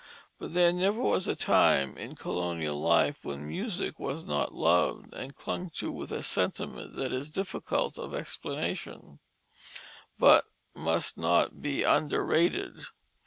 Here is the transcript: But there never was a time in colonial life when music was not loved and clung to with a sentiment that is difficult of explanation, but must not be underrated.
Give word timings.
But 0.39 0.55
there 0.55 0.73
never 0.73 0.99
was 0.99 1.27
a 1.27 1.35
time 1.35 1.95
in 1.95 2.15
colonial 2.15 2.81
life 2.81 3.23
when 3.23 3.47
music 3.47 3.99
was 3.99 4.25
not 4.25 4.51
loved 4.51 5.13
and 5.13 5.35
clung 5.35 5.69
to 5.75 5.91
with 5.91 6.11
a 6.11 6.23
sentiment 6.23 6.95
that 6.95 7.13
is 7.13 7.29
difficult 7.29 7.99
of 7.99 8.15
explanation, 8.15 9.19
but 10.17 10.45
must 10.73 11.19
not 11.19 11.61
be 11.61 11.83
underrated. 11.83 12.85